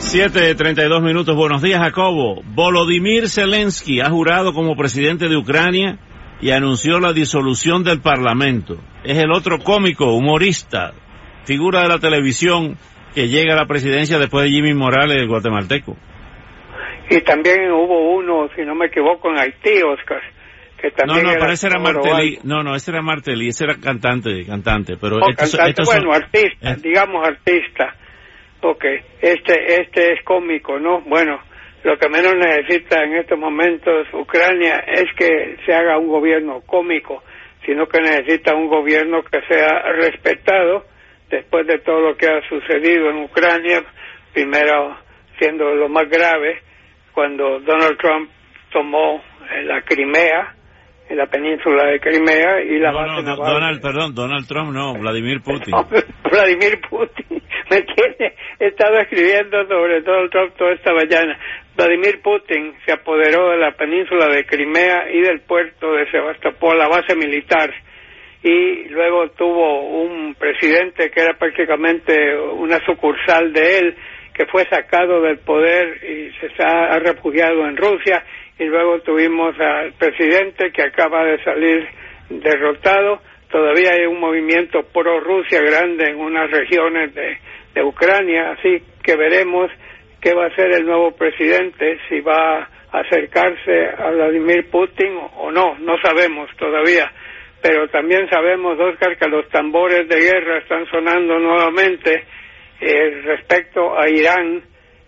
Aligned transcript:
7.32 0.00 1.02
minutos. 1.02 1.36
Buenos 1.36 1.62
días, 1.62 1.78
Jacobo. 1.78 2.42
Volodymyr 2.42 3.28
Zelensky 3.28 4.00
ha 4.00 4.08
jurado 4.08 4.52
como 4.54 4.74
presidente 4.74 5.28
de 5.28 5.36
Ucrania 5.36 5.98
y 6.40 6.50
anunció 6.50 6.98
la 6.98 7.12
disolución 7.12 7.84
del 7.84 8.00
Parlamento. 8.00 8.78
Es 9.04 9.18
el 9.18 9.30
otro 9.30 9.58
cómico, 9.58 10.14
humorista, 10.14 10.94
figura 11.44 11.82
de 11.82 11.88
la 11.88 11.98
televisión 11.98 12.76
que 13.14 13.28
llega 13.28 13.52
a 13.52 13.56
la 13.56 13.66
presidencia 13.66 14.18
después 14.18 14.46
de 14.46 14.50
Jimmy 14.50 14.74
Morales, 14.74 15.18
el 15.18 15.28
guatemalteco. 15.28 15.96
Y 17.10 17.20
también 17.20 17.70
hubo 17.70 18.14
uno, 18.16 18.48
si 18.56 18.62
no 18.62 18.74
me 18.74 18.86
equivoco, 18.86 19.30
en 19.30 19.38
Haití, 19.38 19.82
Oscar. 19.82 20.22
Que 20.80 20.90
también 20.92 21.24
no, 21.24 21.32
no, 21.34 21.38
pero 21.38 21.52
ese 21.52 21.66
era 21.66 21.78
Martelly. 21.78 22.38
No, 22.42 22.62
no, 22.62 22.74
ese 22.74 22.90
era 22.90 23.02
Martelly, 23.02 23.48
ese 23.48 23.64
era 23.64 23.76
cantante, 23.76 24.46
cantante. 24.46 24.96
Pero 24.98 25.16
oh, 25.16 25.34
cantante, 25.36 25.82
bueno, 25.84 26.12
artista, 26.12 26.74
digamos 26.76 27.28
artista. 27.28 27.94
Ok, 28.62 28.84
este, 29.20 29.80
este 29.80 30.12
es 30.12 30.24
cómico, 30.24 30.78
¿no? 30.78 31.00
Bueno, 31.02 31.40
lo 31.82 31.96
que 31.96 32.08
menos 32.10 32.34
necesita 32.36 33.02
en 33.02 33.16
estos 33.16 33.38
momentos 33.38 34.06
Ucrania 34.12 34.84
es 34.86 35.06
que 35.16 35.56
se 35.64 35.72
haga 35.72 35.98
un 35.98 36.08
gobierno 36.08 36.60
cómico, 36.66 37.22
sino 37.64 37.86
que 37.86 38.00
necesita 38.00 38.54
un 38.54 38.68
gobierno 38.68 39.22
que 39.22 39.40
sea 39.48 39.82
respetado 39.92 40.84
después 41.30 41.66
de 41.66 41.78
todo 41.78 42.00
lo 42.00 42.16
que 42.16 42.26
ha 42.26 42.46
sucedido 42.48 43.10
en 43.10 43.24
Ucrania, 43.24 43.82
primero 44.34 44.98
siendo 45.38 45.74
lo 45.74 45.88
más 45.88 46.08
grave, 46.10 46.60
cuando 47.12 47.60
Donald 47.60 47.96
Trump 47.98 48.30
tomó 48.70 49.22
la 49.64 49.80
Crimea, 49.82 50.54
en 51.10 51.16
la 51.16 51.26
península 51.26 51.86
de 51.86 51.98
Crimea 51.98 52.62
y 52.62 52.78
la 52.78 52.92
base 52.92 53.22
no, 53.22 53.36
Donald, 53.36 53.82
perdón, 53.82 54.14
Donald 54.14 54.46
Trump 54.46 54.72
no, 54.72 54.94
Vladimir 55.00 55.40
Putin. 55.40 55.74
Vladimir 56.30 56.80
Putin, 56.88 57.42
¿me 57.68 57.78
entiendes? 57.78 58.34
He 58.60 58.66
estado 58.66 58.98
escribiendo 58.98 59.66
sobre 59.66 60.02
Donald 60.02 60.30
Trump 60.30 60.54
toda 60.54 60.74
esta 60.74 60.92
mañana. 60.92 61.38
Vladimir 61.74 62.20
Putin 62.20 62.74
se 62.84 62.92
apoderó 62.92 63.48
de 63.48 63.56
la 63.56 63.72
península 63.72 64.26
de 64.26 64.44
Crimea 64.44 65.10
y 65.10 65.22
del 65.22 65.40
puerto 65.40 65.94
de 65.94 66.10
Sebastopol, 66.10 66.76
la 66.76 66.86
base 66.86 67.16
militar, 67.16 67.72
y 68.42 68.84
luego 68.90 69.30
tuvo 69.30 70.02
un 70.02 70.34
presidente 70.34 71.10
que 71.10 71.22
era 71.22 71.38
prácticamente 71.38 72.36
una 72.36 72.84
sucursal 72.84 73.50
de 73.54 73.78
él, 73.78 73.96
que 74.34 74.44
fue 74.44 74.66
sacado 74.66 75.22
del 75.22 75.38
poder 75.38 76.04
y 76.04 76.30
se 76.38 76.62
ha 76.62 76.98
refugiado 76.98 77.66
en 77.66 77.78
Rusia 77.78 78.22
y 78.58 78.64
luego 78.64 79.00
tuvimos 79.00 79.58
al 79.58 79.94
presidente 79.94 80.70
que 80.70 80.82
acaba 80.82 81.24
de 81.24 81.42
salir 81.44 81.88
derrotado. 82.28 83.22
Todavía 83.50 83.92
hay 83.94 84.04
un 84.04 84.20
movimiento 84.20 84.82
pro-Rusia 84.92 85.62
grande 85.62 86.10
en 86.10 86.16
unas 86.16 86.50
regiones 86.50 87.14
de, 87.14 87.38
de 87.74 87.82
Ucrania, 87.82 88.52
así 88.52 88.82
que 89.02 89.16
veremos 89.16 89.70
qué 90.20 90.34
va 90.34 90.44
a 90.44 90.48
hacer 90.48 90.72
el 90.72 90.86
nuevo 90.86 91.12
presidente, 91.12 91.98
si 92.08 92.20
va 92.20 92.68
a 92.92 92.98
acercarse 93.00 93.88
a 93.98 94.10
Vladimir 94.10 94.68
Putin 94.70 95.18
o 95.36 95.50
no, 95.50 95.76
no 95.78 95.96
sabemos 96.02 96.50
todavía. 96.56 97.10
Pero 97.62 97.88
también 97.88 98.28
sabemos, 98.30 98.78
Oscar, 98.78 99.16
que 99.16 99.28
los 99.28 99.48
tambores 99.50 100.08
de 100.08 100.18
guerra 100.18 100.58
están 100.58 100.86
sonando 100.86 101.38
nuevamente 101.38 102.24
eh, 102.80 103.20
respecto 103.24 103.98
a 103.98 104.08
Irán. 104.08 104.62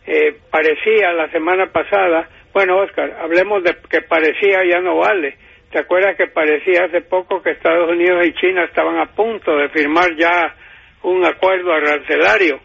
Eh, 0.07 0.37
parecía 0.51 1.13
la 1.13 1.31
semana 1.31 1.67
pasada 1.73 2.29
bueno, 2.53 2.81
Oscar, 2.81 3.17
hablemos 3.19 3.65
de 3.65 3.75
que 3.89 4.03
parecía 4.03 4.63
ya 4.65 4.81
no 4.81 4.99
vale. 4.99 5.37
¿Te 5.71 5.79
acuerdas 5.79 6.17
que 6.17 6.27
parecía 6.27 6.85
hace 6.85 7.01
poco 7.01 7.43
que 7.43 7.53
Estados 7.53 7.91
Unidos 7.91 8.27
y 8.27 8.35
China 8.35 8.65
estaban 8.65 8.99
a 8.99 9.07
punto 9.07 9.57
de 9.57 9.71
firmar 9.71 10.15
ya 10.17 10.55
un 11.03 11.25
acuerdo 11.25 11.73
arancelario? 11.73 12.61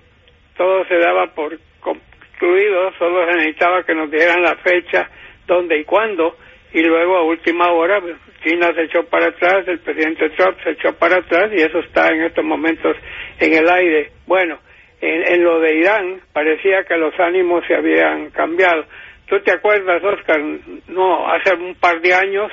Todo 0.55 0.85
se 0.85 0.97
daba 0.97 1.27
por 1.33 1.57
concluido, 1.79 2.91
solo 2.97 3.25
se 3.27 3.37
necesitaba 3.37 3.83
que 3.83 3.95
nos 3.95 4.09
dieran 4.11 4.41
la 4.41 4.55
fecha, 4.57 5.09
dónde 5.45 5.79
y 5.79 5.83
cuándo, 5.83 6.37
y 6.73 6.81
luego 6.81 7.17
a 7.17 7.23
última 7.23 7.71
hora 7.71 7.99
pues, 8.01 8.15
China 8.43 8.71
se 8.75 8.83
echó 8.83 9.03
para 9.05 9.27
atrás, 9.27 9.67
el 9.67 9.79
presidente 9.79 10.29
Trump 10.31 10.57
se 10.63 10.71
echó 10.71 10.93
para 10.93 11.17
atrás 11.17 11.51
y 11.53 11.61
eso 11.61 11.79
está 11.79 12.09
en 12.11 12.23
estos 12.23 12.43
momentos 12.43 12.95
en 13.39 13.53
el 13.53 13.69
aire. 13.69 14.11
Bueno, 14.25 14.59
en, 15.01 15.33
en 15.33 15.43
lo 15.43 15.59
de 15.59 15.75
Irán 15.75 16.21
parecía 16.33 16.83
que 16.83 16.97
los 16.97 17.17
ánimos 17.19 17.63
se 17.67 17.75
habían 17.75 18.29
cambiado. 18.31 18.85
¿Tú 19.27 19.39
te 19.41 19.51
acuerdas, 19.51 20.01
Oscar? 20.03 20.39
No, 20.87 21.27
hace 21.27 21.53
un 21.55 21.75
par 21.75 21.99
de 21.99 22.13
años, 22.13 22.51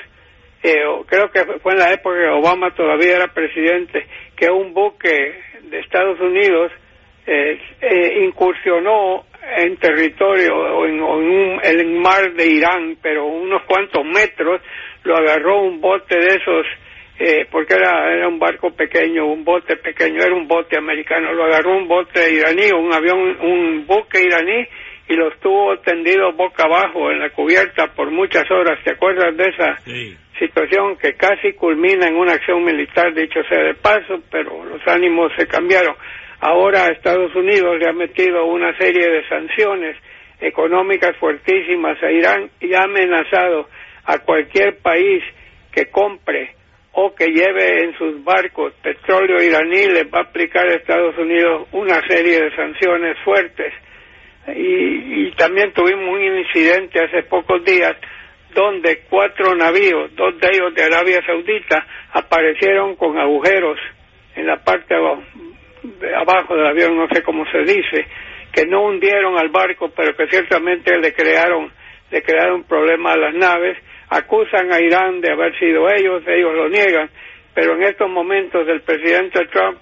eh, 0.62 0.82
creo 1.06 1.30
que 1.30 1.44
fue 1.60 1.72
en 1.72 1.78
la 1.78 1.92
época 1.92 2.16
que 2.16 2.28
Obama 2.28 2.74
todavía 2.74 3.16
era 3.16 3.28
presidente, 3.28 4.06
que 4.44 4.50
un 4.50 4.74
buque 4.74 5.40
de 5.62 5.80
Estados 5.80 6.20
Unidos 6.20 6.70
eh, 7.26 7.58
eh, 7.80 8.24
incursionó 8.24 9.24
en 9.56 9.76
territorio 9.78 10.54
o 10.54 10.86
en, 10.86 11.02
un, 11.02 11.60
el 11.62 11.86
mar 11.98 12.32
de 12.34 12.46
Irán, 12.46 12.98
pero 13.00 13.26
unos 13.26 13.62
cuantos 13.62 14.04
metros, 14.04 14.60
lo 15.04 15.16
agarró 15.16 15.62
un 15.62 15.80
bote 15.80 16.16
de 16.18 16.26
esos, 16.26 16.66
porque 17.50 17.74
era, 17.74 18.12
era 18.12 18.28
un 18.28 18.38
barco 18.38 18.70
pequeño, 18.70 19.26
un 19.26 19.44
bote 19.44 19.76
pequeño, 19.76 20.22
era 20.22 20.34
un 20.34 20.48
bote 20.48 20.76
americano, 20.76 21.32
lo 21.32 21.44
agarró 21.44 21.76
un 21.76 21.86
bote 21.86 22.32
iraní, 22.32 22.70
un 22.72 22.92
avión, 22.92 23.38
un 23.40 23.86
buque 23.86 24.20
iraní, 24.22 24.66
y 25.08 25.14
los 25.14 25.38
tuvo 25.40 25.78
tendidos 25.80 26.34
boca 26.36 26.64
abajo 26.64 27.10
en 27.10 27.20
la 27.20 27.30
cubierta 27.30 27.88
por 27.94 28.10
muchas 28.10 28.50
horas. 28.50 28.78
¿Te 28.84 28.92
acuerdas 28.92 29.36
de 29.36 29.44
esa 29.44 29.78
situación 30.38 30.96
que 30.96 31.14
casi 31.14 31.52
culmina 31.52 32.08
en 32.08 32.16
una 32.16 32.32
acción 32.32 32.64
militar, 32.64 33.12
dicho 33.14 33.42
sea 33.48 33.62
de 33.62 33.74
paso, 33.74 34.22
pero 34.30 34.64
los 34.64 34.80
ánimos 34.86 35.32
se 35.36 35.46
cambiaron? 35.46 35.94
Ahora 36.40 36.88
Estados 36.88 37.34
Unidos 37.34 37.78
le 37.78 37.88
ha 37.88 37.92
metido 37.92 38.44
una 38.46 38.76
serie 38.76 39.08
de 39.08 39.28
sanciones 39.28 39.96
económicas 40.40 41.16
fuertísimas 41.16 42.02
a 42.02 42.10
Irán 42.10 42.50
y 42.60 42.74
ha 42.74 42.82
amenazado 42.82 43.68
a 44.04 44.18
cualquier 44.18 44.78
país 44.78 45.22
que 45.72 45.86
compre 45.86 46.54
o 46.92 47.14
que 47.14 47.26
lleve 47.26 47.84
en 47.84 47.96
sus 47.98 48.22
barcos 48.22 48.72
petróleo 48.82 49.42
iraní, 49.42 49.86
le 49.86 50.04
va 50.04 50.20
a 50.20 50.22
aplicar 50.22 50.66
a 50.66 50.74
Estados 50.74 51.16
Unidos 51.18 51.66
una 51.72 52.00
serie 52.06 52.40
de 52.40 52.54
sanciones 52.54 53.16
fuertes 53.24 53.72
y, 54.48 55.30
también 55.32 55.72
tuvimos 55.72 56.08
un 56.08 56.38
incidente 56.38 57.02
hace 57.02 57.24
pocos 57.24 57.64
días 57.64 57.96
donde 58.54 59.02
cuatro 59.10 59.54
navíos, 59.54 60.14
dos 60.14 60.38
de 60.38 60.48
ellos 60.52 60.74
de 60.74 60.84
Arabia 60.84 61.20
Saudita, 61.26 61.84
aparecieron 62.12 62.94
con 62.94 63.18
agujeros 63.18 63.78
en 64.36 64.46
la 64.46 64.62
parte 64.62 64.94
de 64.94 66.14
abajo 66.14 66.54
del 66.54 66.66
avión, 66.66 66.96
no 66.96 67.08
sé 67.12 67.22
cómo 67.22 67.44
se 67.50 67.58
dice, 67.58 68.06
que 68.52 68.64
no 68.66 68.84
hundieron 68.84 69.36
al 69.38 69.48
barco, 69.48 69.90
pero 69.94 70.16
que 70.16 70.28
ciertamente 70.28 70.96
le 70.98 71.12
crearon, 71.12 71.72
le 72.10 72.22
crearon 72.22 72.62
problemas 72.64 73.16
a 73.16 73.18
las 73.18 73.34
naves, 73.34 73.76
acusan 74.08 74.72
a 74.72 74.80
Irán 74.80 75.20
de 75.20 75.32
haber 75.32 75.58
sido 75.58 75.90
ellos, 75.90 76.22
ellos 76.28 76.54
lo 76.54 76.68
niegan, 76.68 77.10
pero 77.54 77.74
en 77.74 77.82
estos 77.82 78.08
momentos 78.08 78.68
el 78.68 78.82
presidente 78.82 79.46
Trump, 79.46 79.78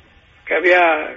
que 0.47 0.55
había 0.55 1.17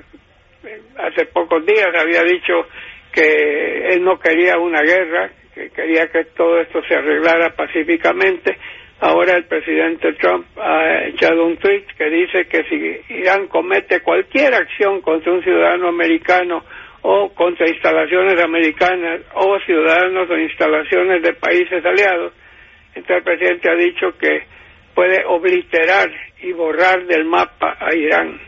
hace 0.98 1.26
pocos 1.28 1.66
días 1.66 1.88
había 1.96 2.24
dicho 2.24 2.68
que 3.16 3.94
él 3.94 4.04
no 4.04 4.20
quería 4.20 4.58
una 4.58 4.82
guerra, 4.82 5.32
que 5.54 5.70
quería 5.70 6.08
que 6.08 6.26
todo 6.36 6.60
esto 6.60 6.84
se 6.84 6.96
arreglara 6.96 7.56
pacíficamente. 7.56 8.58
Ahora 9.00 9.38
el 9.38 9.46
presidente 9.46 10.14
Trump 10.14 10.46
ha 10.58 11.06
echado 11.06 11.46
un 11.46 11.58
tweet 11.58 11.86
que 11.98 12.10
dice 12.10 12.46
que 12.48 12.64
si 12.66 13.14
Irán 13.14 13.48
comete 13.48 14.02
cualquier 14.02 14.54
acción 14.54 15.02
contra 15.02 15.32
un 15.32 15.44
ciudadano 15.44 15.88
americano 15.88 16.64
o 17.02 17.34
contra 17.34 17.70
instalaciones 17.70 18.40
americanas 18.44 19.22
o 19.34 19.58
ciudadanos 19.66 20.30
o 20.30 20.38
instalaciones 20.38 21.22
de 21.22 21.34
países 21.34 21.86
aliados, 21.86 22.34
entonces 22.96 23.18
el 23.18 23.24
presidente 23.24 23.70
ha 23.70 23.76
dicho 23.76 24.18
que 24.18 24.44
puede 24.94 25.24
obliterar 25.26 26.10
y 26.42 26.52
borrar 26.54 27.06
del 27.06 27.26
mapa 27.26 27.78
a 27.80 27.96
Irán. 27.96 28.40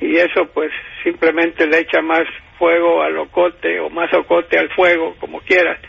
Y 0.00 0.16
eso 0.16 0.46
pues 0.52 0.72
simplemente 1.02 1.66
le 1.66 1.80
echa 1.80 2.00
más 2.00 2.24
fuego 2.58 3.02
al 3.02 3.16
ocote 3.18 3.80
o 3.80 3.90
más 3.90 4.12
ocote 4.14 4.58
al 4.58 4.68
fuego, 4.70 5.16
como 5.18 5.40
quieras, 5.40 5.80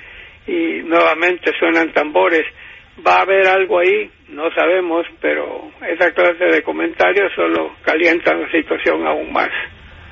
y 0.48 0.81
nuevamente 0.83 1.51
suenan 1.60 1.94
tambores. 1.94 2.44
¿Va 3.06 3.18
a 3.18 3.21
haber 3.21 3.48
algo 3.48 3.80
ahí? 3.80 4.10
No 4.30 4.51
sabemos, 4.51 5.06
pero 5.19 5.71
esa 5.88 6.12
clase 6.12 6.45
de 6.45 6.62
comentarios 6.62 7.31
solo 7.36 7.75
calientan 7.83 8.42
la 8.42 8.51
situación 8.51 9.06
aún 9.07 9.31
más. 9.33 9.50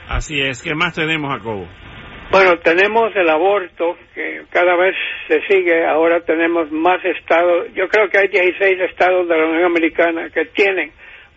Así 0.10 0.42
es. 0.42 0.64
¿Qué 0.64 0.74
más 0.74 0.96
tenemos, 0.96 1.32
Jacobo? 1.32 1.68
Bueno, 2.32 2.58
tenemos 2.60 3.14
el 3.16 3.30
aborto, 3.30 3.98
que 4.16 4.44
cada 4.52 4.78
vez 4.78 4.96
se 5.28 5.42
sigue, 5.48 5.86
ahora 5.86 6.22
tenemos 6.22 6.72
más 6.72 7.04
estados, 7.04 7.68
yo 7.74 7.90
creo 7.90 8.10
que 8.10 8.20
hay 8.20 8.30
16 8.30 8.80
estados 8.90 9.28
de 9.28 9.38
la 9.38 9.46
Unión 9.48 9.66
Americana 9.66 10.30
que 10.30 10.46
tienen 10.46 10.92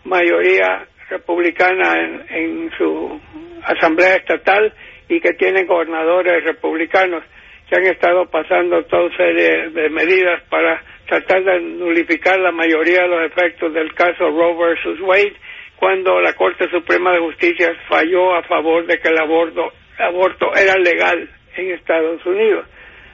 mayoría 0.05 0.87
republicana 1.09 1.95
en, 1.99 2.25
en 2.29 2.71
su 2.77 3.19
asamblea 3.65 4.15
estatal 4.15 4.73
y 5.09 5.19
que 5.19 5.33
tienen 5.33 5.67
gobernadores 5.67 6.43
republicanos 6.43 7.23
que 7.69 7.75
han 7.75 7.85
estado 7.85 8.29
pasando 8.29 8.83
toda 8.85 9.15
serie 9.17 9.69
de 9.69 9.89
medidas 9.89 10.41
para 10.49 10.83
tratar 11.07 11.43
de 11.43 11.59
nulificar 11.61 12.39
la 12.39 12.51
mayoría 12.51 13.03
de 13.03 13.07
los 13.07 13.25
efectos 13.25 13.73
del 13.73 13.93
caso 13.93 14.29
Roe 14.29 14.55
versus 14.55 14.99
Wade 15.01 15.35
cuando 15.75 16.21
la 16.21 16.33
Corte 16.33 16.69
Suprema 16.69 17.11
de 17.11 17.19
Justicia 17.19 17.73
falló 17.87 18.35
a 18.35 18.43
favor 18.43 18.85
de 18.85 18.97
que 18.99 19.09
el 19.09 19.17
aborto, 19.19 19.73
aborto 19.99 20.55
era 20.55 20.75
legal 20.77 21.29
en 21.57 21.71
Estados 21.71 22.25
Unidos. 22.25 22.65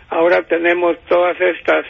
Ahora 0.09 0.44
tenemos 0.44 0.98
todas 1.07 1.39
estas 1.39 1.86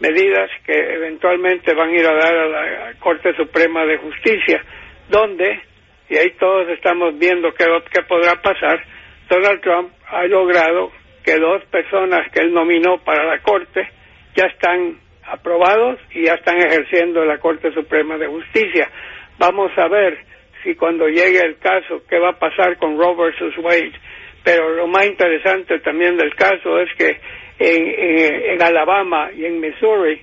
medidas 0.00 0.50
que 0.64 0.72
eventualmente 0.72 1.74
van 1.74 1.90
a 1.90 1.94
ir 1.94 2.06
a 2.06 2.14
dar 2.14 2.34
a 2.34 2.46
la 2.46 2.94
Corte 2.98 3.34
Suprema 3.34 3.84
de 3.86 3.98
Justicia, 3.98 4.62
donde, 5.08 5.60
y 6.08 6.16
ahí 6.16 6.30
todos 6.38 6.68
estamos 6.68 7.18
viendo 7.18 7.52
qué, 7.54 7.66
podrá 8.08 8.40
pasar, 8.40 8.82
Donald 9.28 9.60
Trump 9.60 9.92
ha 10.06 10.24
logrado 10.24 10.92
que 11.24 11.36
dos 11.36 11.64
personas 11.64 12.30
que 12.32 12.40
él 12.40 12.52
nominó 12.52 12.98
para 12.98 13.24
la 13.24 13.42
Corte 13.42 13.88
ya 14.36 14.46
están 14.46 14.98
aprobados 15.24 15.98
y 16.12 16.26
ya 16.26 16.34
están 16.34 16.58
ejerciendo 16.58 17.24
la 17.24 17.38
Corte 17.38 17.72
Suprema 17.72 18.16
de 18.16 18.28
Justicia. 18.28 18.88
Vamos 19.38 19.72
a 19.76 19.88
ver 19.88 20.18
si 20.62 20.76
cuando 20.76 21.08
llegue 21.08 21.40
el 21.40 21.58
caso, 21.58 22.02
qué 22.08 22.18
va 22.18 22.30
a 22.30 22.38
pasar 22.38 22.76
con 22.78 22.98
Roe 22.98 23.16
versus 23.16 23.56
Wade. 23.58 23.92
Pero 24.44 24.70
lo 24.70 24.86
más 24.86 25.06
interesante 25.06 25.80
también 25.80 26.16
del 26.16 26.34
caso 26.36 26.78
es 26.78 26.88
que 26.96 27.18
en, 27.58 28.62
Alabama 28.62 29.30
y 29.34 29.44
en 29.44 29.60
Missouri, 29.60 30.22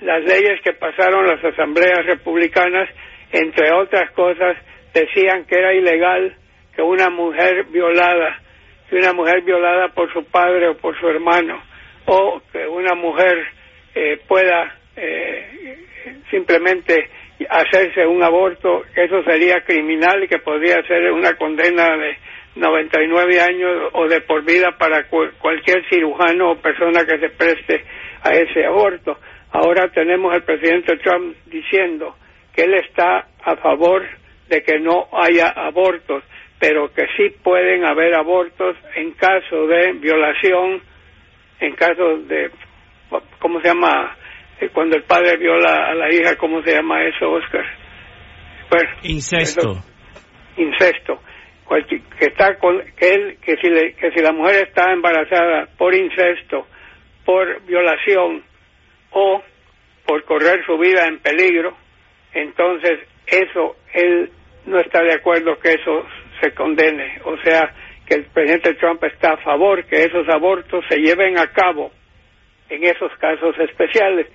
las 0.00 0.22
leyes 0.24 0.60
que 0.64 0.72
pasaron 0.72 1.26
las 1.26 1.44
asambleas 1.44 2.06
republicanas, 2.06 2.88
entre 3.32 3.72
otras 3.72 4.10
cosas, 4.12 4.56
decían 4.92 5.44
que 5.44 5.56
era 5.56 5.74
ilegal 5.74 6.36
que 6.74 6.82
una 6.82 7.10
mujer 7.10 7.64
violada, 7.64 8.40
que 8.88 8.96
una 8.96 9.12
mujer 9.12 9.42
violada 9.42 9.88
por 9.88 10.12
su 10.12 10.24
padre 10.24 10.68
o 10.68 10.76
por 10.76 10.98
su 10.98 11.08
hermano, 11.08 11.62
o 12.06 12.40
que 12.52 12.66
una 12.66 12.94
mujer 12.94 13.46
eh, 13.94 14.20
pueda 14.26 14.76
eh, 14.96 15.76
simplemente 16.30 17.08
hacerse 17.48 18.06
un 18.06 18.22
aborto, 18.22 18.84
eso 18.94 19.22
sería 19.22 19.62
criminal 19.62 20.22
y 20.22 20.28
que 20.28 20.38
podría 20.38 20.82
ser 20.82 21.10
una 21.12 21.34
condena 21.34 21.96
de 21.96 22.16
99 22.56 23.40
años 23.40 23.90
o 23.92 24.08
de 24.08 24.20
por 24.22 24.44
vida 24.44 24.76
para 24.78 25.04
cualquier 25.08 25.88
cirujano 25.88 26.52
o 26.52 26.56
persona 26.56 27.04
que 27.04 27.18
se 27.18 27.30
preste 27.30 27.84
a 28.22 28.34
ese 28.34 28.64
aborto. 28.64 29.18
Ahora 29.52 29.88
tenemos 29.92 30.32
al 30.32 30.42
presidente 30.42 30.96
Trump 30.98 31.36
diciendo 31.46 32.16
que 32.54 32.62
él 32.62 32.74
está 32.74 33.26
a 33.42 33.56
favor 33.56 34.04
de 34.50 34.62
que 34.62 34.80
no 34.80 35.06
haya 35.12 35.48
abortos, 35.48 36.24
pero 36.58 36.92
que 36.92 37.06
sí 37.16 37.30
pueden 37.42 37.84
haber 37.86 38.14
abortos 38.14 38.76
en 38.96 39.12
caso 39.12 39.66
de 39.68 39.92
violación, 39.92 40.82
en 41.60 41.74
caso 41.76 42.18
de, 42.18 42.50
¿cómo 43.38 43.60
se 43.60 43.68
llama? 43.68 44.16
cuando 44.74 44.96
el 44.96 45.04
padre 45.04 45.38
viola 45.38 45.86
a 45.86 45.94
la 45.94 46.12
hija, 46.12 46.36
¿cómo 46.36 46.62
se 46.62 46.74
llama 46.74 47.02
eso, 47.04 47.30
Oscar? 47.30 47.64
incesto. 49.02 49.82
incesto. 50.56 51.20
que 52.18 52.26
está 52.26 52.58
con, 52.58 52.82
que 52.96 53.08
él, 53.08 53.38
que 53.40 53.56
si 53.56 53.70
que 53.94 54.10
si 54.10 54.20
la 54.20 54.32
mujer 54.32 54.66
está 54.68 54.92
embarazada 54.92 55.66
por 55.78 55.94
incesto, 55.94 56.66
por 57.24 57.62
violación 57.62 58.42
o 59.12 59.42
por 60.04 60.24
correr 60.24 60.64
su 60.66 60.76
vida 60.76 61.06
en 61.06 61.20
peligro, 61.20 61.74
entonces 62.34 63.00
eso 63.26 63.76
él 63.94 64.30
no 64.66 64.78
está 64.78 65.02
de 65.02 65.14
acuerdo 65.14 65.58
que 65.58 65.70
eso 65.70 66.06
se 66.40 66.52
condene. 66.52 67.20
O 67.24 67.36
sea, 67.38 67.72
que 68.06 68.16
el 68.16 68.24
presidente 68.24 68.74
Trump 68.74 69.02
está 69.04 69.34
a 69.34 69.36
favor 69.38 69.84
que 69.84 70.02
esos 70.02 70.28
abortos 70.28 70.84
se 70.88 70.98
lleven 70.98 71.38
a 71.38 71.46
cabo 71.52 71.92
en 72.68 72.84
esos 72.84 73.12
casos 73.18 73.56
especiales. 73.58 74.26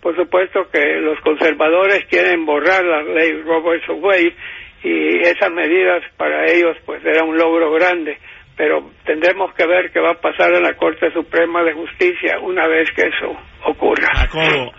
Por 0.00 0.16
supuesto 0.16 0.68
que 0.72 0.96
los 1.00 1.18
conservadores 1.20 2.04
quieren 2.10 2.44
borrar 2.44 2.84
la 2.84 3.02
ley 3.02 3.40
Robert 3.42 3.82
Wade 3.88 4.34
y 4.82 5.20
esas 5.20 5.50
medidas 5.52 6.02
para 6.16 6.44
ellos 6.50 6.76
pues 6.84 7.04
era 7.04 7.24
un 7.24 7.38
logro 7.38 7.72
grande, 7.72 8.18
pero 8.56 8.90
tendremos 9.04 9.54
que 9.54 9.66
ver 9.66 9.92
qué 9.92 10.00
va 10.00 10.10
a 10.10 10.20
pasar 10.20 10.52
en 10.54 10.62
la 10.64 10.74
Corte 10.74 11.12
Suprema 11.12 11.62
de 11.62 11.72
Justicia 11.72 12.38
una 12.42 12.66
vez 12.66 12.90
que 12.96 13.02
eso 13.02 13.38
ocurra. 13.64 14.08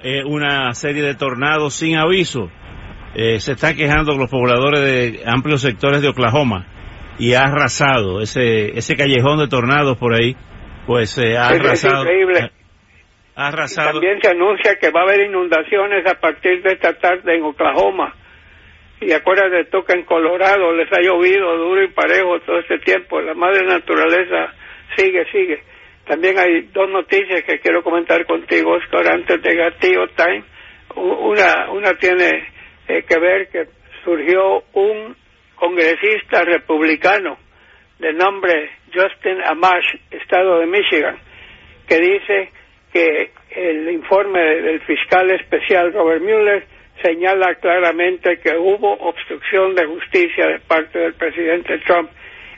eh, 0.03 0.23
una 0.25 0.73
serie 0.73 1.03
de 1.03 1.15
tornados 1.15 1.73
sin 1.73 1.97
aviso. 1.97 2.51
Eh, 3.15 3.39
se 3.39 3.53
están 3.53 3.75
quejando 3.75 4.17
los 4.17 4.29
pobladores 4.29 4.81
de 4.81 5.21
amplios 5.25 5.61
sectores 5.61 6.01
de 6.01 6.09
Oklahoma 6.09 6.65
y 7.19 7.33
ha 7.33 7.41
arrasado 7.41 8.21
ese 8.21 8.77
ese 8.77 8.95
callejón 8.95 9.37
de 9.37 9.47
tornados 9.47 9.97
por 9.97 10.13
ahí, 10.13 10.35
pues 10.87 11.17
eh, 11.19 11.37
ha 11.37 11.49
arrasado. 11.49 12.03
increíble 12.03 12.51
también 13.35 14.21
se 14.21 14.29
anuncia 14.29 14.75
que 14.75 14.91
va 14.91 15.01
a 15.01 15.03
haber 15.03 15.21
inundaciones 15.27 16.05
a 16.05 16.19
partir 16.19 16.61
de 16.61 16.73
esta 16.73 16.93
tarde 16.93 17.35
en 17.35 17.43
Oklahoma. 17.43 18.13
Y 19.01 19.11
acuérdate 19.11 19.65
tú 19.65 19.83
que 19.83 19.93
en 19.93 20.03
Colorado 20.03 20.71
les 20.73 20.87
ha 20.93 21.01
llovido 21.01 21.57
duro 21.57 21.83
y 21.83 21.87
parejo 21.89 22.39
todo 22.41 22.59
este 22.59 22.77
tiempo. 22.79 23.19
La 23.21 23.33
madre 23.33 23.65
naturaleza 23.65 24.53
sigue, 24.95 25.25
sigue. 25.31 25.63
También 26.05 26.37
hay 26.37 26.69
dos 26.73 26.89
noticias 26.89 27.43
que 27.43 27.59
quiero 27.59 27.81
comentar 27.83 28.25
contigo, 28.25 28.73
Oscar, 28.73 29.13
antes 29.13 29.41
de 29.41 29.55
Gatillo 29.55 30.07
Time. 30.15 30.43
Una, 30.95 31.71
una 31.71 31.95
tiene 31.95 32.52
eh, 32.87 33.03
que 33.03 33.19
ver 33.19 33.47
que 33.49 33.67
surgió 34.03 34.63
un 34.73 35.15
congresista 35.55 36.43
republicano 36.43 37.37
de 37.99 38.13
nombre 38.13 38.69
Justin 38.93 39.41
Amash, 39.45 39.95
estado 40.11 40.59
de 40.59 40.65
Michigan, 40.65 41.17
que 41.87 41.97
dice 41.99 42.51
que 42.91 43.31
el 43.51 43.89
informe 43.89 44.39
del 44.39 44.81
fiscal 44.81 45.29
especial 45.31 45.93
Robert 45.93 46.21
Mueller 46.21 46.65
señala 47.01 47.55
claramente 47.55 48.39
que 48.39 48.55
hubo 48.57 48.93
obstrucción 48.93 49.75
de 49.75 49.85
justicia 49.85 50.47
de 50.47 50.59
parte 50.59 50.99
del 50.99 51.13
presidente 51.13 51.79
Trump. 51.79 52.09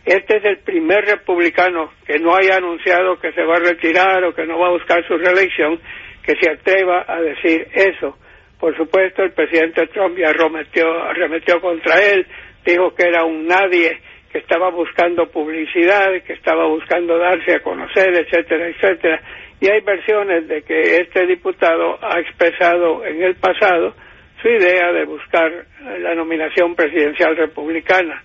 Este 0.05 0.37
es 0.37 0.45
el 0.45 0.57
primer 0.59 1.05
republicano 1.05 1.91
que 2.05 2.19
no 2.19 2.35
haya 2.35 2.57
anunciado 2.57 3.19
que 3.19 3.31
se 3.31 3.43
va 3.43 3.55
a 3.55 3.59
retirar 3.59 4.23
o 4.23 4.35
que 4.35 4.45
no 4.45 4.59
va 4.59 4.67
a 4.67 4.71
buscar 4.71 5.05
su 5.07 5.17
reelección 5.17 5.79
que 6.23 6.35
se 6.39 6.51
atreva 6.51 7.05
a 7.07 7.21
decir 7.21 7.67
eso. 7.73 8.17
Por 8.59 8.75
supuesto, 8.77 9.23
el 9.23 9.31
presidente 9.31 9.87
Trump 9.87 10.17
ya 10.17 10.29
arremetió, 10.29 11.03
arremetió 11.03 11.59
contra 11.59 11.99
él, 12.01 12.25
dijo 12.65 12.93
que 12.95 13.07
era 13.07 13.23
un 13.23 13.45
nadie, 13.45 13.99
que 14.31 14.39
estaba 14.39 14.69
buscando 14.69 15.29
publicidad, 15.29 16.07
que 16.25 16.33
estaba 16.33 16.67
buscando 16.67 17.17
darse 17.17 17.55
a 17.55 17.59
conocer, 17.61 18.13
etcétera, 18.15 18.67
etcétera 18.67 19.21
y 19.59 19.69
hay 19.69 19.81
versiones 19.81 20.47
de 20.47 20.61
que 20.63 20.97
este 20.97 21.25
diputado 21.25 21.97
ha 22.01 22.19
expresado 22.19 23.05
en 23.05 23.23
el 23.23 23.35
pasado 23.35 23.95
su 24.41 24.49
idea 24.49 24.91
de 24.91 25.05
buscar 25.05 25.65
la 25.99 26.13
nominación 26.13 26.75
presidencial 26.75 27.37
republicana 27.37 28.21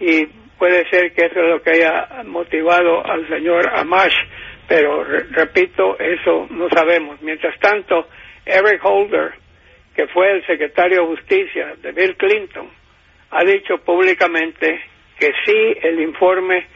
y 0.00 0.26
puede 0.58 0.88
ser 0.90 1.12
que 1.12 1.26
eso 1.26 1.40
es 1.40 1.48
lo 1.48 1.62
que 1.62 1.70
haya 1.70 2.24
motivado 2.24 3.04
al 3.06 3.28
señor 3.28 3.70
Amash, 3.74 4.14
pero 4.68 5.04
repito, 5.04 5.98
eso 5.98 6.46
no 6.50 6.68
sabemos. 6.68 7.20
Mientras 7.22 7.58
tanto, 7.60 8.08
Eric 8.44 8.84
Holder, 8.84 9.32
que 9.94 10.06
fue 10.08 10.32
el 10.32 10.46
secretario 10.46 11.02
de 11.02 11.16
Justicia 11.16 11.74
de 11.82 11.92
Bill 11.92 12.16
Clinton, 12.16 12.68
ha 13.30 13.44
dicho 13.44 13.78
públicamente 13.78 14.80
que 15.18 15.32
sí 15.44 15.76
el 15.82 16.00
informe 16.00 16.66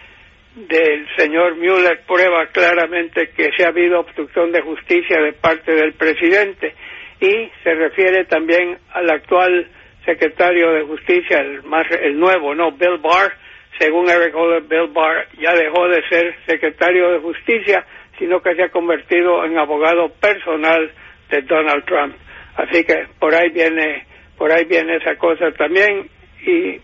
del 0.56 1.06
señor 1.16 1.56
Mueller 1.56 2.00
prueba 2.06 2.46
claramente 2.46 3.30
que 3.36 3.50
se 3.56 3.64
ha 3.64 3.68
habido 3.68 4.00
obstrucción 4.00 4.52
de 4.52 4.62
justicia 4.62 5.20
de 5.20 5.34
parte 5.34 5.72
del 5.72 5.92
presidente 5.94 6.74
y 7.20 7.50
se 7.62 7.74
refiere 7.74 8.24
también 8.24 8.78
al 8.92 9.10
actual 9.10 9.68
secretario 10.04 10.72
de 10.72 10.84
justicia, 10.84 11.40
el, 11.40 11.62
más, 11.64 11.86
el 11.90 12.18
nuevo, 12.18 12.54
¿no? 12.54 12.72
Bill 12.72 12.98
Barr, 13.02 13.32
según 13.78 14.08
Eric 14.08 14.34
Holder, 14.34 14.62
Bill 14.62 14.92
Barr 14.94 15.26
ya 15.38 15.52
dejó 15.54 15.88
de 15.88 16.02
ser 16.08 16.34
secretario 16.46 17.12
de 17.12 17.18
justicia, 17.18 17.84
sino 18.18 18.40
que 18.40 18.54
se 18.54 18.62
ha 18.62 18.68
convertido 18.70 19.44
en 19.44 19.58
abogado 19.58 20.08
personal 20.20 20.90
de 21.28 21.42
Donald 21.42 21.84
Trump. 21.84 22.14
Así 22.56 22.84
que 22.84 23.06
por 23.18 23.34
ahí 23.34 23.50
viene, 23.50 24.04
por 24.36 24.50
ahí 24.52 24.64
viene 24.64 24.96
esa 24.96 25.16
cosa 25.16 25.50
también 25.52 26.08
y 26.46 26.80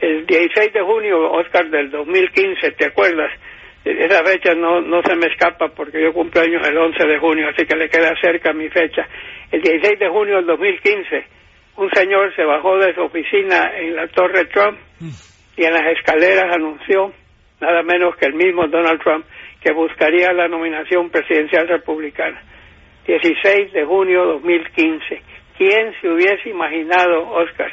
el 0.00 0.26
16 0.26 0.72
de 0.72 0.82
junio, 0.82 1.30
Oscar, 1.32 1.70
del 1.70 1.90
2015, 1.90 2.72
¿te 2.72 2.86
acuerdas? 2.86 3.32
Esa 3.84 4.22
fecha 4.24 4.54
no, 4.54 4.80
no 4.80 5.00
se 5.02 5.14
me 5.14 5.28
escapa 5.28 5.68
porque 5.68 6.02
yo 6.02 6.12
cumplo 6.12 6.42
años 6.42 6.66
el 6.66 6.76
11 6.76 7.06
de 7.06 7.18
junio, 7.18 7.48
así 7.48 7.64
que 7.64 7.76
le 7.76 7.88
queda 7.88 8.12
cerca 8.20 8.52
mi 8.52 8.68
fecha. 8.68 9.06
El 9.50 9.62
16 9.62 9.98
de 9.98 10.08
junio 10.08 10.36
del 10.36 10.46
2015, 10.46 11.24
un 11.76 11.90
señor 11.92 12.34
se 12.34 12.44
bajó 12.44 12.76
de 12.78 12.94
su 12.94 13.02
oficina 13.02 13.72
en 13.78 13.96
la 13.96 14.08
Torre 14.08 14.46
Trump 14.46 14.78
y 15.56 15.64
en 15.64 15.72
las 15.72 15.86
escaleras 15.96 16.54
anunció 16.54 17.12
nada 17.60 17.82
menos 17.82 18.16
que 18.16 18.26
el 18.26 18.34
mismo 18.34 18.66
Donald 18.66 19.00
Trump, 19.02 19.24
que 19.62 19.72
buscaría 19.72 20.32
la 20.32 20.48
nominación 20.48 21.08
presidencial 21.10 21.68
republicana. 21.68 22.42
16 23.06 23.72
de 23.72 23.84
junio 23.84 24.20
de 24.26 24.32
2015. 24.32 25.22
¿Quién 25.56 25.94
se 26.00 26.08
hubiese 26.08 26.50
imaginado, 26.50 27.30
Oscar, 27.30 27.72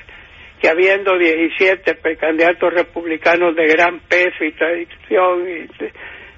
que 0.61 0.69
habiendo 0.69 1.17
17 1.17 1.95
precandidatos 1.95 2.73
republicanos 2.73 3.55
de 3.55 3.67
gran 3.67 3.99
peso 4.01 4.43
y 4.43 4.51
tradición 4.53 5.49
y 5.49 5.85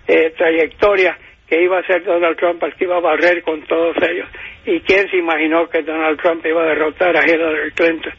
eh, 0.07 0.33
trayectoria, 0.35 1.17
que 1.47 1.61
iba 1.61 1.77
a 1.77 1.85
ser 1.85 2.03
Donald 2.03 2.37
Trump 2.37 2.63
el 2.63 2.73
que 2.73 2.85
iba 2.85 2.97
a 2.97 3.01
barrer 3.01 3.43
con 3.43 3.61
todos 3.63 3.95
ellos? 4.09 4.27
¿Y 4.65 4.79
quién 4.81 5.07
se 5.09 5.17
imaginó 5.17 5.69
que 5.69 5.83
Donald 5.83 6.19
Trump 6.19 6.43
iba 6.45 6.63
a 6.63 6.67
derrotar 6.67 7.15
a 7.15 7.29
Hillary 7.29 7.71
Clinton? 7.71 8.13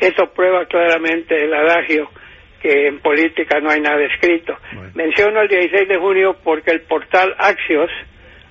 Eso 0.00 0.32
prueba 0.34 0.66
claramente 0.66 1.44
el 1.44 1.54
adagio 1.54 2.10
que 2.60 2.88
en 2.88 2.98
política 3.00 3.60
no 3.60 3.70
hay 3.70 3.80
nada 3.80 4.02
escrito. 4.04 4.56
Menciono 4.94 5.42
el 5.42 5.48
16 5.48 5.88
de 5.88 5.98
junio 5.98 6.36
porque 6.42 6.70
el 6.72 6.80
portal 6.82 7.34
Axios 7.38 7.90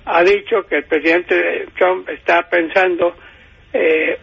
ha 0.04 0.22
dicho 0.24 0.66
que 0.68 0.76
el 0.76 0.84
presidente 0.84 1.66
Trump 1.78 2.08
está 2.08 2.48
pensando 2.48 3.14
eh, 3.72 4.18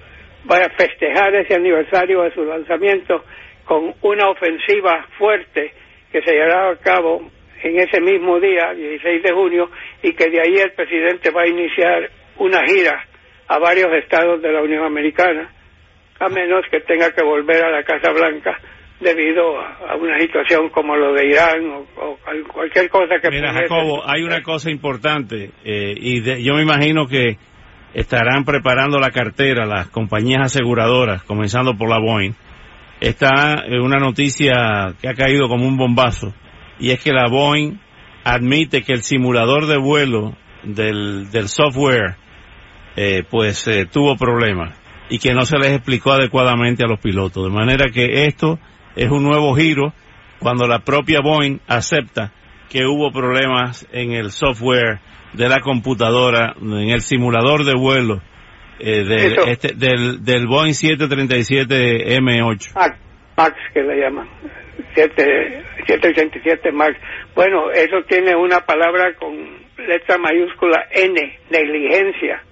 va 0.50 0.58
a 0.58 0.70
festejar 0.70 1.36
ese 1.36 1.56
aniversario 1.56 2.24
de 2.24 2.34
su 2.34 2.44
lanzamiento 2.44 3.24
con 3.66 3.94
una 4.02 4.30
ofensiva 4.30 5.08
fuerte 5.18 5.74
que 6.12 6.22
se 6.22 6.32
llevará 6.32 6.72
a 6.72 6.76
cabo 6.78 7.30
en 7.62 7.80
ese 7.80 8.00
mismo 8.00 8.40
día, 8.40 8.74
16 8.74 9.22
de 9.22 9.32
junio, 9.32 9.70
y 10.02 10.14
que 10.14 10.30
de 10.30 10.42
ahí 10.42 10.56
el 10.56 10.72
presidente 10.72 11.30
va 11.30 11.44
a 11.44 11.48
iniciar 11.48 12.10
una 12.38 12.66
gira 12.66 13.06
a 13.48 13.60
varios 13.60 13.92
estados 13.94 14.42
de 14.42 14.52
la 14.52 14.62
Unión 14.62 14.86
Americana, 14.86 15.52
a 16.20 16.30
menos 16.30 16.66
que 16.72 16.80
tenga 16.82 17.12
que 17.12 17.24
volver 17.24 17.64
a 17.64 17.72
la 17.72 17.84
Casa 17.84 18.12
Blanca 18.12 18.58
debido 19.00 19.60
a, 19.60 19.96
una 19.96 20.20
situación 20.20 20.70
como 20.70 20.96
lo 20.96 21.14
de 21.14 21.28
Irán 21.28 21.72
o, 21.72 22.18
cualquier 22.52 22.90
cosa 22.90 23.16
que... 23.22 23.30
Mira, 23.30 23.54
Jacobo, 23.54 24.02
hay 24.06 24.24
una 24.24 24.42
cosa 24.42 24.70
importante, 24.70 25.52
eh, 25.64 25.94
y 25.96 26.44
yo 26.44 26.56
me 26.56 26.64
imagino 26.64 27.08
que 27.08 27.38
estarán 27.94 28.44
preparando 28.46 29.00
la 29.00 29.12
cartera 29.12 29.66
las 29.66 29.90
compañías 29.90 30.42
aseguradoras, 30.42 31.24
comenzando 31.24 31.76
por 31.78 31.90
la 31.90 32.00
Boeing. 32.00 32.34
Está 33.00 33.64
eh, 33.66 33.80
una 33.80 33.98
noticia 33.98 34.94
que 35.02 35.08
ha 35.08 35.14
caído 35.14 35.48
como 35.48 35.68
un 35.68 35.78
bombazo, 35.78 36.34
y 36.80 36.92
es 36.92 37.02
que 37.02 37.14
la 37.14 37.28
Boeing 37.28 37.80
admite 38.24 38.84
que 38.84 38.94
el 38.94 39.02
simulador 39.02 39.66
de 39.66 39.78
vuelo 39.78 40.36
del, 40.64 41.32
del 41.32 41.48
software 41.48 42.18
eh, 42.96 43.24
pues 43.30 43.66
eh, 43.68 43.86
tuvo 43.86 44.18
problemas 44.18 44.76
y 45.10 45.20
que 45.20 45.34
no 45.34 45.46
se 45.46 45.58
les 45.58 45.72
explicó 45.72 46.12
adecuadamente 46.12 46.84
a 46.84 46.88
los 46.88 47.00
pilotos. 47.00 47.46
De 47.46 47.50
manera 47.50 47.90
que 47.90 48.26
esto 48.26 48.60
es 49.00 49.10
un 49.10 49.24
nuevo 49.24 49.56
giro 49.56 49.94
cuando 50.40 50.68
la 50.68 50.80
propia 50.80 51.22
Boeing 51.22 51.60
acepta 51.68 52.34
que 52.70 52.86
hubo 52.86 53.12
problemas 53.12 53.88
en 53.94 54.12
el 54.12 54.32
software 54.32 55.00
de 55.34 55.48
la 55.48 55.62
computadora, 55.62 56.54
en 56.62 56.90
el 56.90 57.00
simulador 57.00 57.64
de 57.64 57.76
vuelo 57.76 58.22
eh, 58.80 59.06
este, 59.48 59.74
del, 59.74 60.24
del 60.24 60.48
Boeing 60.48 60.74
737 60.74 62.18
M8. 62.20 62.74
Max, 63.38 63.56
que 63.74 63.84
le 63.84 64.02
llaman. 64.02 64.28
787 64.96 66.72
Max. 66.74 66.98
Bueno, 67.34 67.72
eso 67.72 68.04
tiene 68.06 68.36
una 68.36 68.60
palabra 68.66 69.14
con 69.16 69.34
letra 69.78 70.18
mayúscula 70.18 70.88
N, 70.92 71.40
negligencia. 71.50 72.44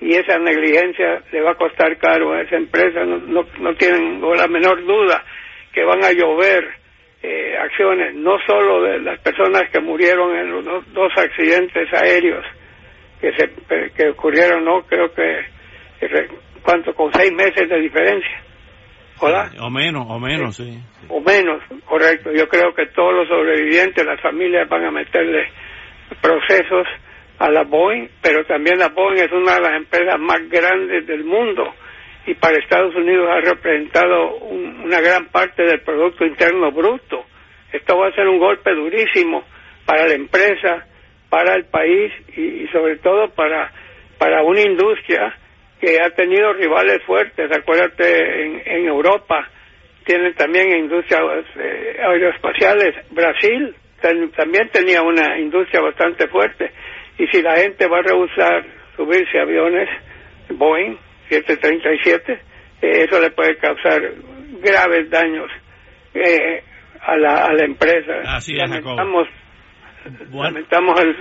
Y 0.00 0.14
esa 0.14 0.38
negligencia 0.38 1.22
le 1.32 1.40
va 1.42 1.52
a 1.52 1.56
costar 1.56 1.96
caro 1.98 2.34
a 2.34 2.42
esa 2.42 2.56
empresa, 2.56 3.04
no, 3.04 3.18
no, 3.18 3.42
no 3.60 3.74
tienen 3.74 4.20
la 4.20 4.46
menor 4.46 4.84
duda 4.84 5.24
que 5.72 5.84
van 5.84 6.04
a 6.04 6.12
llover 6.12 6.64
eh, 7.22 7.56
acciones, 7.56 8.14
no 8.14 8.36
solo 8.46 8.82
de 8.82 9.00
las 9.00 9.18
personas 9.20 9.70
que 9.72 9.80
murieron 9.80 10.36
en 10.36 10.50
los 10.50 10.64
dos, 10.92 11.12
accidentes 11.16 11.92
aéreos 11.92 12.44
que, 13.20 13.32
se, 13.32 13.50
que 13.96 14.08
ocurrieron, 14.10 14.64
no 14.64 14.82
creo 14.82 15.12
que, 15.14 15.46
cuánto, 16.62 16.92
con 16.94 17.12
seis 17.12 17.32
meses 17.32 17.68
de 17.68 17.78
diferencia. 17.78 18.42
¿Hola? 19.20 19.52
o 19.60 19.70
menos, 19.70 20.04
o 20.08 20.18
menos, 20.18 20.56
sí, 20.56 20.82
O 21.08 21.20
menos, 21.20 21.62
correcto. 21.84 22.32
Yo 22.32 22.48
creo 22.48 22.74
que 22.74 22.86
todos 22.86 23.14
los 23.14 23.28
sobrevivientes, 23.28 24.04
las 24.04 24.20
familias 24.20 24.68
van 24.68 24.84
a 24.84 24.90
meterle 24.90 25.48
procesos 26.20 26.88
a 27.38 27.48
la 27.50 27.62
Boeing, 27.62 28.08
pero 28.20 28.44
también 28.46 28.78
la 28.78 28.88
Boeing 28.88 29.22
es 29.22 29.30
una 29.30 29.54
de 29.54 29.60
las 29.60 29.76
empresas 29.76 30.18
más 30.18 30.40
grandes 30.48 31.06
del 31.06 31.22
mundo 31.22 31.72
y 32.26 32.34
para 32.34 32.58
Estados 32.58 32.94
Unidos 32.94 33.28
ha 33.30 33.40
representado 33.40 34.36
una 34.36 35.00
gran 35.00 35.26
parte 35.26 35.62
del 35.64 35.80
Producto 35.80 36.24
Interno 36.24 36.70
Bruto. 36.70 37.24
Esto 37.72 37.98
va 37.98 38.08
a 38.08 38.14
ser 38.14 38.28
un 38.28 38.38
golpe 38.38 38.72
durísimo 38.72 39.44
para 39.84 40.06
la 40.06 40.14
empresa, 40.14 40.86
para 41.28 41.54
el 41.54 41.64
país 41.64 42.12
y, 42.36 42.66
sobre 42.68 42.96
todo 42.98 43.30
para, 43.30 43.72
para 44.18 44.42
una 44.42 44.60
industria 44.60 45.34
que 45.80 45.98
ha 46.00 46.10
tenido 46.10 46.52
rivales 46.52 47.02
fuertes. 47.04 47.50
Acuérdate, 47.50 48.44
en, 48.66 48.86
Europa 48.86 49.48
tienen 50.04 50.34
también 50.34 50.76
industrias 50.76 51.22
eh, 51.56 51.96
aeroespaciales. 52.00 52.94
Brasil 53.10 53.74
también 54.36 54.68
tenía 54.70 55.02
una 55.02 55.38
industria 55.38 55.80
bastante 55.80 56.28
fuerte. 56.28 56.70
Y 57.18 57.26
si 57.28 57.42
la 57.42 57.56
gente 57.56 57.86
va 57.88 57.98
a 57.98 58.02
rehusar 58.02 58.64
subirse 58.96 59.38
aviones 59.40 59.88
Boeing, 60.50 60.96
737, 61.40 62.32
eh, 62.32 62.38
eso 62.80 63.20
le 63.20 63.30
puede 63.30 63.56
causar 63.56 64.00
graves 64.62 65.10
daños 65.10 65.50
eh, 66.14 66.62
a, 67.00 67.16
la, 67.16 67.46
a 67.46 67.52
la 67.52 67.64
empresa. 67.64 68.12
Así 68.24 68.54
es, 68.54 68.68
lamentamos, 68.68 69.28
lamentamos 70.32 71.00
el, 71.00 71.16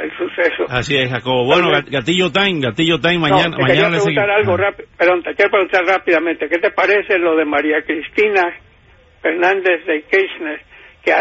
el, 0.00 0.10
suceso. 0.16 0.64
Así 0.68 0.96
es, 0.96 1.10
Jacobo. 1.10 1.44
Bueno, 1.44 1.70
Gatillo 1.90 2.30
Time, 2.30 2.60
Gatillo 2.60 2.98
Time, 2.98 3.18
mañana, 3.18 3.50
no, 3.50 3.58
mañana 3.58 3.90
le 3.90 3.96
preguntar 3.96 4.30
algo 4.30 4.56
rápido, 4.56 4.88
perdón, 4.96 5.22
te 5.22 5.34
quiero 5.34 5.50
preguntar 5.50 5.84
rápidamente, 5.84 6.48
¿qué 6.48 6.58
te 6.58 6.70
parece 6.70 7.18
lo 7.18 7.36
de 7.36 7.44
María 7.44 7.82
Cristina 7.82 8.54
Fernández 9.22 9.84
de 9.86 10.02
Kirchner? 10.02 10.60
Que, 11.02 11.12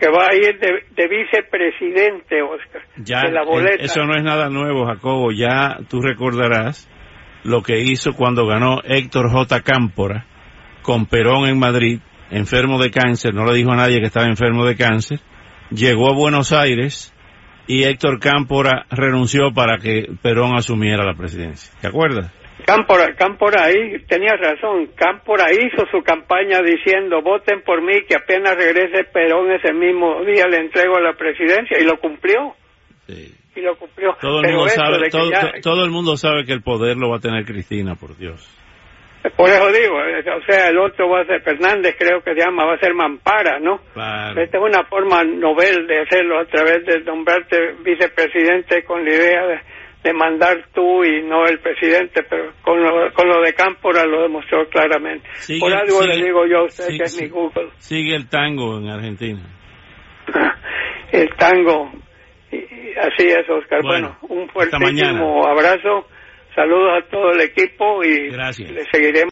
que, 0.00 0.08
va 0.08 0.28
a 0.30 0.34
ir 0.34 0.58
de, 0.58 1.06
vicepresidente, 1.06 2.40
Oscar. 2.40 2.80
Ya, 2.96 3.24
la 3.24 3.44
boleta. 3.44 3.84
eso 3.84 4.02
no 4.06 4.16
es 4.16 4.22
nada 4.22 4.48
nuevo, 4.48 4.86
Jacobo. 4.86 5.32
Ya 5.32 5.76
tú 5.90 6.00
recordarás 6.00 6.88
lo 7.44 7.62
que 7.62 7.80
hizo 7.80 8.14
cuando 8.14 8.46
ganó 8.46 8.80
Héctor 8.84 9.30
J. 9.30 9.60
Cámpora 9.62 10.26
con 10.82 11.06
Perón 11.06 11.48
en 11.48 11.58
Madrid, 11.58 12.00
enfermo 12.30 12.78
de 12.82 12.90
cáncer, 12.90 13.34
no 13.34 13.44
le 13.44 13.54
dijo 13.54 13.72
a 13.72 13.76
nadie 13.76 14.00
que 14.00 14.06
estaba 14.06 14.26
enfermo 14.26 14.64
de 14.64 14.76
cáncer, 14.76 15.20
llegó 15.70 16.10
a 16.10 16.16
Buenos 16.16 16.52
Aires 16.52 17.14
y 17.66 17.84
Héctor 17.84 18.18
Cámpora 18.18 18.86
renunció 18.90 19.52
para 19.52 19.78
que 19.78 20.06
Perón 20.22 20.56
asumiera 20.56 21.04
la 21.04 21.14
presidencia. 21.14 21.72
¿Te 21.80 21.88
acuerdas? 21.88 22.32
Cámpora, 22.66 23.14
Cámpora 23.14 23.64
ahí 23.64 24.04
tenía 24.08 24.34
razón. 24.36 24.88
Cámpora 24.96 25.52
hizo 25.52 25.86
su 25.90 26.02
campaña 26.02 26.60
diciendo 26.60 27.22
voten 27.22 27.62
por 27.62 27.82
mí 27.82 28.02
que 28.08 28.16
apenas 28.16 28.56
regrese 28.56 29.04
Perón 29.04 29.52
ese 29.52 29.72
mismo 29.72 30.24
día 30.24 30.46
le 30.46 30.58
entrego 30.58 30.98
la 30.98 31.14
presidencia 31.14 31.78
y 31.78 31.84
lo 31.84 31.98
cumplió. 32.00 32.56
Sí 33.08 33.34
y 33.58 33.62
lo 33.62 33.76
cumplió. 33.76 34.16
Todo 34.20 34.40
el, 34.40 34.52
mundo 34.52 34.68
sabe, 34.68 35.10
todo, 35.62 35.84
el 35.84 35.90
mundo 35.90 36.16
sabe 36.16 36.44
que 36.44 36.52
el 36.52 36.62
poder 36.62 36.96
lo 36.96 37.10
va 37.10 37.16
a 37.16 37.20
tener 37.20 37.44
Cristina, 37.44 37.94
por 37.94 38.16
Dios. 38.16 38.54
Por 39.36 39.50
eso 39.50 39.66
digo, 39.72 40.00
eh, 40.00 40.24
o 40.30 40.42
sea, 40.46 40.68
el 40.68 40.78
otro 40.78 41.10
va 41.10 41.22
a 41.22 41.26
ser 41.26 41.42
Fernández, 41.42 41.96
creo 41.98 42.22
que 42.22 42.34
se 42.34 42.40
llama, 42.40 42.64
va 42.64 42.74
a 42.74 42.78
ser 42.78 42.94
Mampara, 42.94 43.58
¿no? 43.58 43.80
Claro. 43.92 44.40
Esta 44.40 44.58
es 44.58 44.62
una 44.62 44.84
forma 44.84 45.24
novel 45.24 45.86
de 45.88 46.02
hacerlo 46.02 46.38
a 46.40 46.44
través 46.44 46.86
de 46.86 47.00
nombrarte 47.00 47.74
vicepresidente 47.84 48.84
con 48.84 49.04
la 49.04 49.10
idea 49.10 49.42
de, 49.46 49.58
mandar 50.14 50.56
tú 50.72 51.04
y 51.04 51.22
no 51.22 51.44
el 51.44 51.58
presidente, 51.58 52.22
pero 52.22 52.52
con 52.62 52.82
lo, 52.82 53.12
con 53.12 53.28
lo 53.28 53.42
de 53.42 53.52
Cámpora 53.52 54.06
lo 54.06 54.22
demostró 54.22 54.66
claramente. 54.70 55.28
Por 55.60 55.70
algo 55.70 56.00
le 56.00 56.16
digo 56.16 56.46
yo 56.46 56.60
a 56.60 56.64
usted 56.64 56.96
que 56.96 57.04
es 57.04 57.20
mi 57.20 57.28
Google. 57.28 57.68
Sigue 57.76 58.14
el 58.14 58.26
tango 58.26 58.78
en 58.78 58.88
Argentina. 58.88 59.40
el 61.12 61.28
tango, 61.36 61.92
así 63.00 63.26
es, 63.28 63.48
Oscar. 63.48 63.82
Bueno, 63.82 64.16
un 64.28 64.48
fuertísimo 64.48 65.46
abrazo. 65.46 66.06
Saludos 66.54 67.02
a 67.02 67.08
todo 67.08 67.30
el 67.30 67.40
equipo 67.40 68.02
y 68.02 68.30
le 68.30 68.84
seguiremos. 68.90 69.26